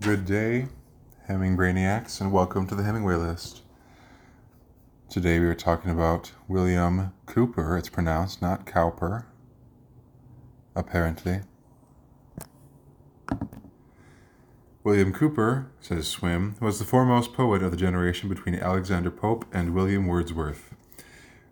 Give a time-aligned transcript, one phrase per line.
[0.00, 0.68] Good day,
[1.26, 3.62] Hemming Brainiacs, and welcome to the Hemingway List.
[5.10, 7.76] Today we are talking about William Cooper.
[7.76, 9.24] It's pronounced not Cowper,
[10.76, 11.40] apparently.
[14.84, 19.74] William Cooper, says Swim, was the foremost poet of the generation between Alexander Pope and
[19.74, 20.70] William Wordsworth.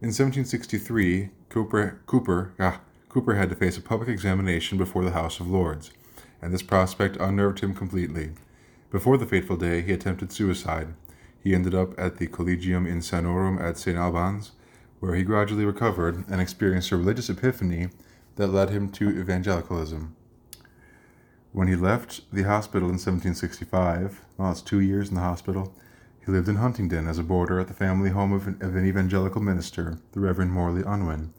[0.00, 5.40] In 1763, Cooper, Cooper, ah, Cooper had to face a public examination before the House
[5.40, 5.90] of Lords
[6.46, 8.30] and this prospect unnerved him completely.
[8.92, 10.94] Before the fateful day, he attempted suicide.
[11.42, 13.98] He ended up at the Collegium Insanorum at St.
[13.98, 14.52] Albans,
[15.00, 17.88] where he gradually recovered and experienced a religious epiphany
[18.36, 20.14] that led him to evangelicalism.
[21.50, 25.74] When he left the hospital in 1765, well, it's two years in the hospital,
[26.24, 28.86] he lived in Huntingdon as a boarder at the family home of an, of an
[28.86, 31.34] evangelical minister, the Reverend Morley Unwin.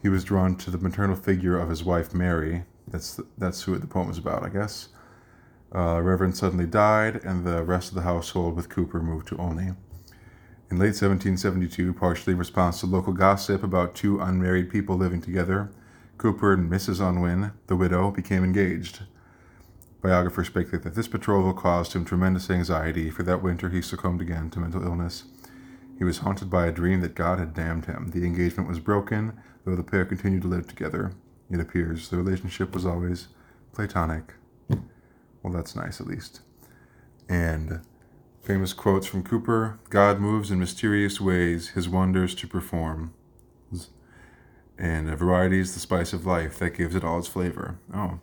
[0.00, 3.86] He was drawn to the maternal figure of his wife Mary, that's that's who the
[3.86, 4.88] poem is about, I guess.
[5.74, 9.70] Uh, Reverend suddenly died, and the rest of the household with Cooper moved to Olney.
[10.70, 15.70] In late 1772, partially in response to local gossip about two unmarried people living together,
[16.18, 17.00] Cooper and Mrs.
[17.00, 19.02] Unwin, the widow, became engaged.
[20.02, 24.50] Biographers speculate that this betrothal caused him tremendous anxiety, for that winter he succumbed again
[24.50, 25.24] to mental illness.
[25.98, 28.10] He was haunted by a dream that God had damned him.
[28.12, 31.12] The engagement was broken, though the pair continued to live together
[31.50, 32.08] it appears.
[32.08, 33.28] The relationship was always
[33.72, 34.34] platonic.
[35.42, 36.40] Well, that's nice at least.
[37.28, 37.80] And
[38.42, 43.14] famous quotes from Cooper God moves in mysterious ways, his wonders to perform.
[44.78, 47.78] And variety is the spice of life that gives it all its flavor.
[47.94, 48.20] Oh.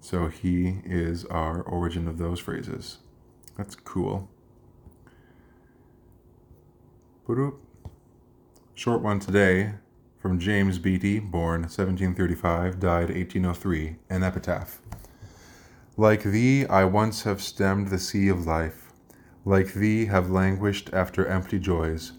[0.00, 2.98] So he is our origin of those phrases.
[3.56, 4.28] That's cool.
[8.74, 9.74] Short one today
[10.24, 14.80] from James Beattie, born 1735, died 1803, an epitaph.
[15.98, 18.90] Like thee, I once have stemmed the sea of life.
[19.44, 22.12] Like thee, have languished after empty joys.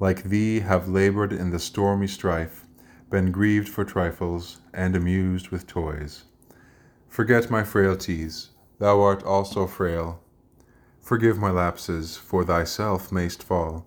[0.00, 2.66] Like thee, have labored in the stormy strife,
[3.10, 6.24] been grieved for trifles, and amused with toys.
[7.08, 8.48] Forget my frailties,
[8.80, 10.20] thou art also frail.
[11.00, 13.86] Forgive my lapses, for thyself mayst fall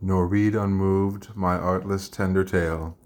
[0.00, 2.96] nor read unmoved my artless tender tale.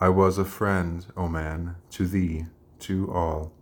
[0.00, 2.46] I was a friend, O man, to thee,
[2.80, 3.52] to all.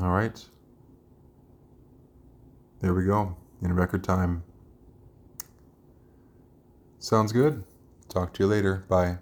[0.00, 0.44] All right.
[2.80, 4.44] There we go, in record time.
[6.98, 7.64] Sounds good.
[8.08, 8.84] Talk to you later.
[8.88, 9.18] Bye.